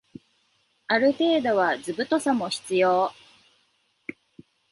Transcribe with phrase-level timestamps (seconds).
[0.87, 3.13] ある程度は図太さも必要